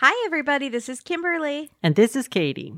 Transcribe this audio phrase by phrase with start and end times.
[0.00, 0.68] Hi, everybody.
[0.68, 1.70] This is Kimberly.
[1.82, 2.74] And this is Katie.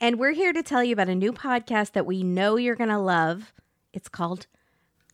[0.00, 2.88] And we're here to tell you about a new podcast that we know you're going
[2.88, 3.52] to love.
[3.92, 4.46] It's called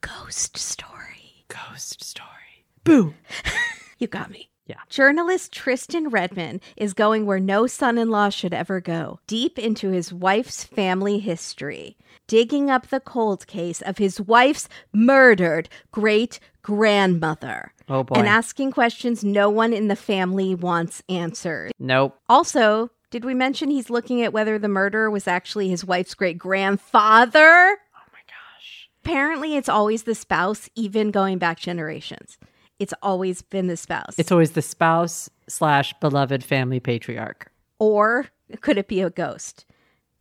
[0.00, 1.44] Ghost Story.
[1.48, 2.64] Ghost Story.
[2.84, 3.12] Boo.
[3.98, 4.50] you got me.
[4.66, 4.76] Yeah.
[4.88, 9.90] Journalist Tristan Redman is going where no son in law should ever go, deep into
[9.90, 11.96] his wife's family history,
[12.28, 17.72] digging up the cold case of his wife's murdered great grandmother.
[17.88, 18.16] Oh, boy.
[18.16, 21.72] And asking questions no one in the family wants answered.
[21.78, 22.18] Nope.
[22.28, 26.38] Also, did we mention he's looking at whether the murderer was actually his wife's great
[26.38, 27.38] grandfather?
[27.40, 28.88] Oh my gosh.
[29.04, 32.38] Apparently, it's always the spouse, even going back generations.
[32.78, 34.14] It's always been the spouse.
[34.18, 37.50] It's always the spouse slash beloved family patriarch.
[37.80, 38.26] or
[38.60, 39.64] could it be a ghost?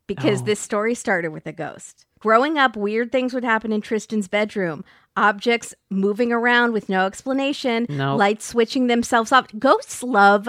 [0.06, 0.45] Because Oh.
[0.45, 2.06] this story started with a ghost.
[2.20, 4.84] Growing up, weird things would happen in Tristan's bedroom.
[5.18, 8.20] Objects moving around with no explanation, Nope.
[8.20, 9.48] lights switching themselves off.
[9.60, 10.48] Ghosts love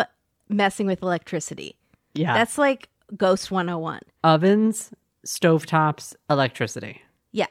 [0.48, 1.76] messing with electricity.
[2.14, 2.34] Yeah.
[2.34, 4.00] That's like Ghost 101.
[4.22, 4.90] ovens,
[5.26, 7.02] stovetops, electricity.
[7.32, 7.46] Yeah.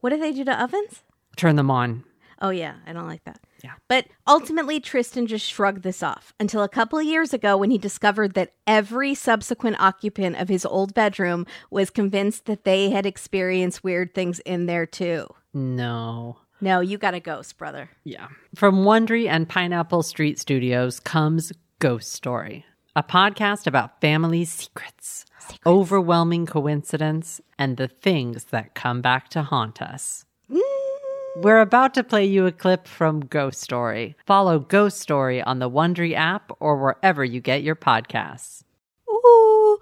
[0.00, 1.02] What do they do to ovens?
[1.36, 2.04] Turn them on.
[2.40, 3.40] Oh, yeah, I don't like that.
[3.62, 3.72] Yeah.
[3.88, 7.78] But ultimately, Tristan just shrugged this off until a couple of years ago when he
[7.78, 13.82] discovered that every subsequent occupant of his old bedroom was convinced that they had experienced
[13.82, 15.26] weird things in there too.
[15.52, 16.38] No.
[16.60, 17.90] No, you got a ghost, brother.
[18.04, 18.28] Yeah.
[18.54, 22.64] From Wondery and Pineapple Street Studios comes Ghost Story,
[22.96, 25.24] a podcast about family secrets,
[25.64, 30.24] overwhelming coincidence, and the things that come back to haunt us.
[31.40, 34.16] We're about to play you a clip from Ghost Story.
[34.26, 38.64] Follow Ghost Story on the Wondery app or wherever you get your podcasts.
[39.08, 39.78] Ooh,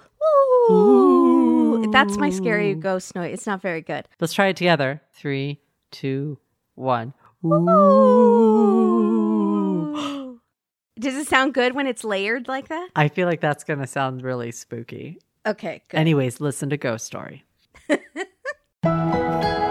[0.71, 1.91] ooh.
[1.91, 3.33] That's my scary ghost noise.
[3.33, 4.07] It's not very good.
[4.21, 5.01] Let's try it together.
[5.15, 6.37] Three, two,
[6.75, 7.15] one.
[7.43, 7.57] Ooh.
[10.99, 12.91] Does it sound good when it's layered like that?
[12.95, 15.21] I feel like that's going to sound really spooky.
[15.47, 15.97] Okay, good.
[15.97, 17.45] Anyways, listen to Ghost Story.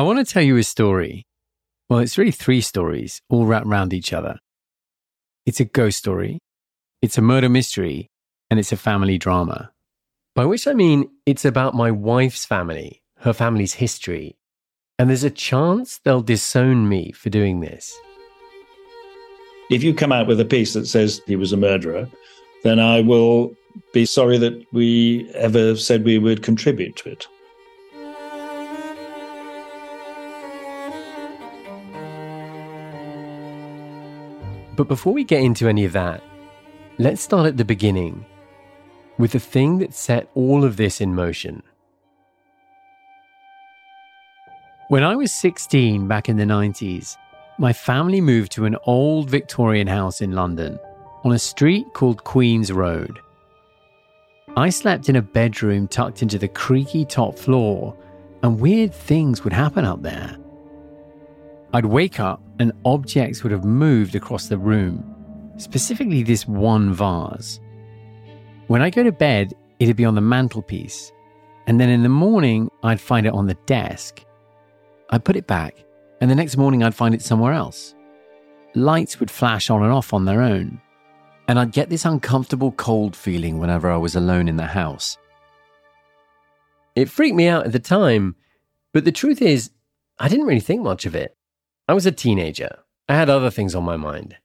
[0.00, 1.26] I want to tell you a story.
[1.90, 4.38] Well, it's really three stories, all wrapped around each other.
[5.44, 6.38] It's a ghost story,
[7.02, 8.08] it's a murder mystery,
[8.50, 9.72] and it's a family drama.
[10.34, 14.38] By which I mean it's about my wife's family, her family's history,
[14.98, 17.94] and there's a chance they'll disown me for doing this.
[19.70, 22.08] If you come out with a piece that says he was a murderer,
[22.62, 23.54] then I will
[23.92, 27.26] be sorry that we ever said we would contribute to it.
[34.80, 36.22] But before we get into any of that,
[36.96, 38.24] let's start at the beginning
[39.18, 41.62] with the thing that set all of this in motion.
[44.88, 47.18] When I was 16 back in the 90s,
[47.58, 50.78] my family moved to an old Victorian house in London
[51.24, 53.20] on a street called Queen's Road.
[54.56, 57.94] I slept in a bedroom tucked into the creaky top floor,
[58.42, 60.38] and weird things would happen up there.
[61.74, 65.02] I'd wake up and objects would have moved across the room,
[65.56, 67.58] specifically this one vase.
[68.68, 71.10] When I go to bed, it'd be on the mantelpiece,
[71.66, 74.24] and then in the morning, I'd find it on the desk.
[75.08, 75.74] I'd put it back,
[76.20, 77.94] and the next morning I'd find it somewhere else.
[78.74, 80.80] Lights would flash on and off on their own,
[81.48, 85.16] and I'd get this uncomfortable cold feeling whenever I was alone in the house.
[86.94, 88.36] It freaked me out at the time,
[88.92, 89.70] but the truth is,
[90.18, 91.34] I didn't really think much of it.
[91.90, 92.78] I was a teenager.
[93.08, 94.36] I had other things on my mind.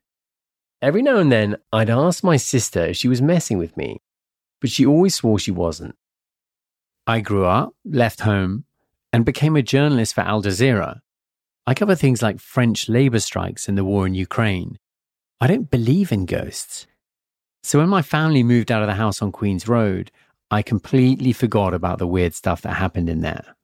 [0.82, 4.02] Every now and then, I'd ask my sister if she was messing with me,
[4.60, 5.96] but she always swore she wasn't.
[7.06, 8.66] I grew up, left home,
[9.14, 11.02] and became a journalist for Al Jazeera.
[11.68, 14.80] I cover things like French labor strikes and the war in Ukraine.
[15.40, 16.88] I don't believe in ghosts.
[17.62, 20.10] So when my family moved out of the house on Queen's Road,
[20.50, 23.56] I completely forgot about the weird stuff that happened in there.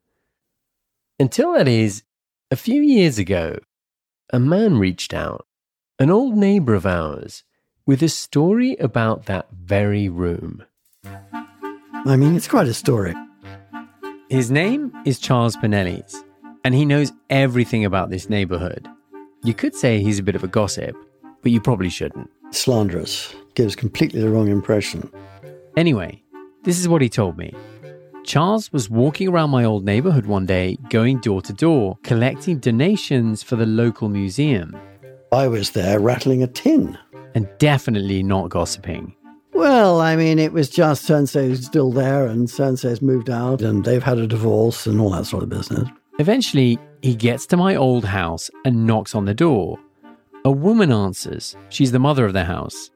[1.19, 2.03] Until that is,
[2.51, 3.57] a few years ago,
[4.31, 5.45] a man reached out,
[5.99, 7.43] an old neighbor of ours,
[7.85, 10.63] with a story about that very room.
[11.03, 13.13] I mean, it's quite a story.
[14.29, 16.15] His name is Charles Pinellis,
[16.63, 18.87] and he knows everything about this neighborhood.
[19.43, 20.95] You could say he's a bit of a gossip,
[21.41, 22.29] but you probably shouldn't.
[22.51, 23.35] Slanderous.
[23.55, 25.11] Gives completely the wrong impression.
[25.75, 26.23] Anyway,
[26.63, 27.53] this is what he told me.
[28.31, 33.43] Charles was walking around my old neighborhood one day, going door to door, collecting donations
[33.43, 34.73] for the local museum,
[35.33, 36.97] I was there rattling a tin.
[37.35, 39.13] and definitely not gossiping.
[39.51, 43.01] Well, I mean, it was just so and so's still there and so and so's
[43.01, 45.89] moved out and they've had a divorce and all that sort of business.
[46.17, 49.77] Eventually, He gets to my old house and knocks on the door.
[50.45, 51.57] A woman answers.
[51.67, 52.91] She's the mother of the house.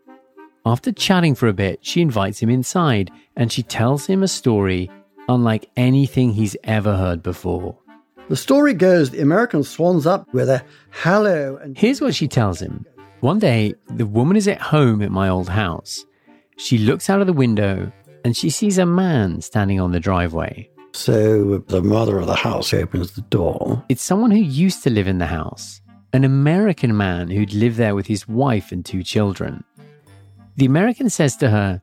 [0.65, 4.89] After chatting for a bit, she invites him inside and she tells him a story
[5.29, 7.77] unlike anything he's ever heard before.
[8.29, 12.59] The story goes the American swans up with a hello and Here's what she tells
[12.61, 12.85] him.
[13.19, 16.05] One day, the woman is at home at my old house.
[16.57, 17.91] She looks out of the window
[18.23, 20.69] and she sees a man standing on the driveway.
[20.93, 23.83] so the mother of the house opens the door.
[23.89, 25.81] It's someone who used to live in the house,
[26.13, 29.63] an American man who'd lived there with his wife and two children.
[30.55, 31.81] The American says to her,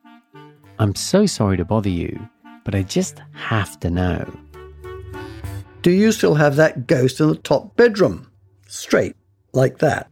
[0.78, 2.18] I'm so sorry to bother you,
[2.64, 4.32] but I just have to know.
[5.82, 8.30] Do you still have that ghost in the top bedroom?
[8.68, 9.16] Straight,
[9.52, 10.08] like that.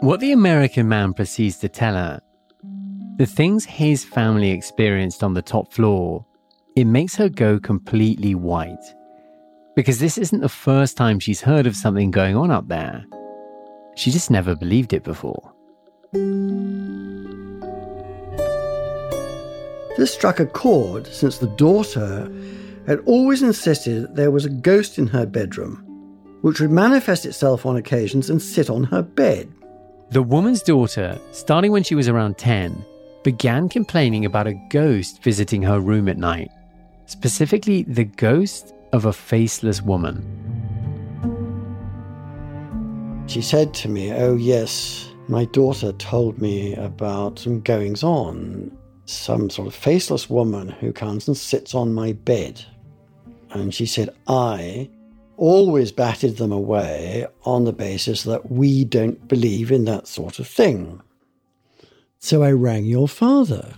[0.00, 2.22] What the American man proceeds to tell her,
[3.18, 6.24] the things his family experienced on the top floor,
[6.76, 8.76] it makes her go completely white.
[9.74, 13.04] Because this isn't the first time she's heard of something going on up there.
[13.96, 15.52] She just never believed it before.
[19.98, 22.32] This struck a chord since the daughter
[22.86, 25.82] had always insisted that there was a ghost in her bedroom,
[26.42, 29.52] which would manifest itself on occasions and sit on her bed.
[30.10, 32.84] The woman's daughter, starting when she was around 10,
[33.24, 36.52] began complaining about a ghost visiting her room at night,
[37.06, 40.22] specifically the ghost of a faceless woman.
[43.26, 48.77] She said to me, Oh, yes, my daughter told me about some goings on.
[49.08, 52.62] Some sort of faceless woman who comes and sits on my bed.
[53.50, 54.90] And she said, I
[55.38, 60.46] always batted them away on the basis that we don't believe in that sort of
[60.46, 61.00] thing.
[62.18, 63.74] So I rang your father,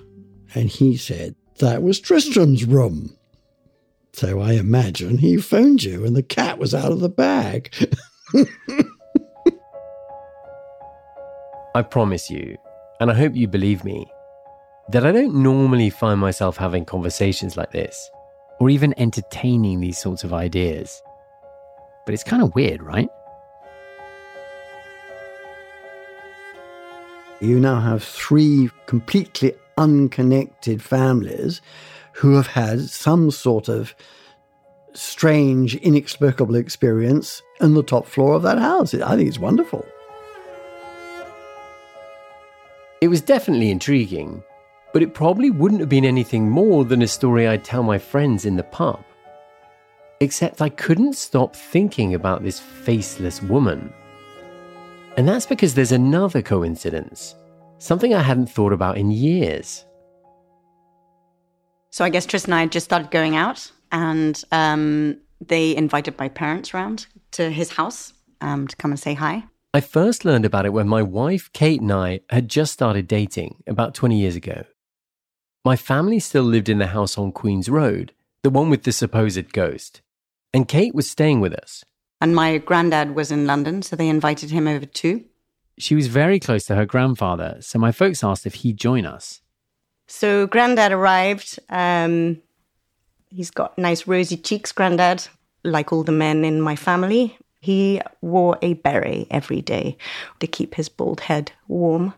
[0.52, 3.16] and he said that was Tristram's room.
[4.12, 7.72] So I imagine he phoned you and the cat was out of the bag.
[11.76, 12.56] I promise you,
[12.98, 14.10] and I hope you believe me,
[14.90, 18.10] that I don't normally find myself having conversations like this,
[18.58, 21.00] or even entertaining these sorts of ideas.
[22.04, 23.08] But it's kind of weird, right?
[27.40, 31.62] You now have three completely unconnected families
[32.12, 33.94] who have had some sort of
[34.92, 38.92] strange, inexplicable experience in the top floor of that house.
[38.92, 39.86] I think it's wonderful.
[43.00, 44.42] It was definitely intriguing,
[44.92, 48.44] but it probably wouldn't have been anything more than a story I'd tell my friends
[48.44, 49.02] in the pub.
[50.20, 53.92] Except I couldn't stop thinking about this faceless woman.
[55.16, 57.34] And that's because there's another coincidence,
[57.78, 59.84] something I hadn't thought about in years.
[61.90, 66.28] So I guess Tristan and I just started going out, and um, they invited my
[66.28, 69.44] parents round to his house um, to come and say hi.
[69.72, 73.62] I first learned about it when my wife, Kate, and I had just started dating
[73.66, 74.64] about 20 years ago.
[75.64, 78.12] My family still lived in the house on Queen's Road,
[78.42, 80.00] the one with the supposed ghost,
[80.54, 81.84] and Kate was staying with us.
[82.18, 85.24] And my granddad was in London, so they invited him over too.
[85.78, 89.42] She was very close to her grandfather, so my folks asked if he'd join us.
[90.06, 91.58] So granddad arrived.
[91.68, 92.40] Um,
[93.28, 95.28] he's got nice rosy cheeks, granddad,
[95.62, 97.36] like all the men in my family.
[97.60, 99.98] He wore a beret every day
[100.38, 102.14] to keep his bald head warm.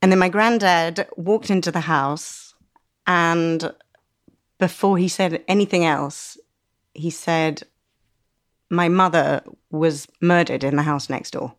[0.00, 2.54] And then my granddad walked into the house,
[3.06, 3.72] and
[4.58, 6.38] before he said anything else,
[6.94, 7.62] he said,
[8.70, 11.54] My mother was murdered in the house next door.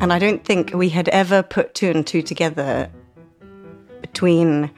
[0.00, 2.90] And I don't think we had ever put two and two together
[4.00, 4.70] between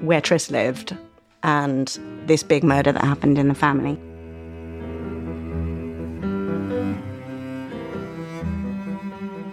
[0.00, 0.96] where Tris lived
[1.42, 3.98] and this big murder that happened in the family.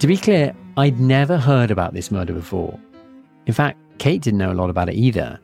[0.06, 2.80] To be clear, I'd never heard about this murder before.
[3.48, 5.40] In fact, Kate didn't know a lot about it either.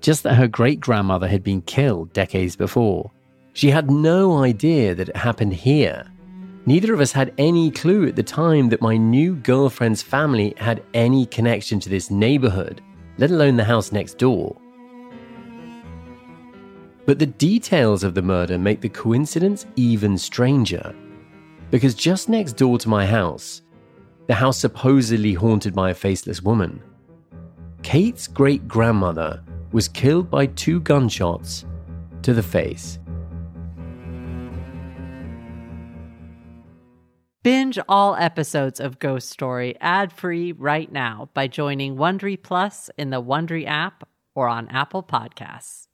[0.00, 3.12] Just that her great grandmother had been killed decades before.
[3.52, 6.10] She had no idea that it happened here.
[6.66, 10.82] Neither of us had any clue at the time that my new girlfriend's family had
[10.92, 12.80] any connection to this neighborhood,
[13.18, 14.56] let alone the house next door.
[17.06, 20.92] But the details of the murder make the coincidence even stranger.
[21.70, 23.62] Because just next door to my house,
[24.26, 26.82] the house supposedly haunted by a faceless woman,
[27.82, 31.66] Kate's great grandmother was killed by two gunshots
[32.22, 32.98] to the face.
[37.42, 43.22] Binge all episodes of Ghost Story ad-free right now by joining Wondery Plus in the
[43.22, 45.88] Wondery app or on Apple Podcasts.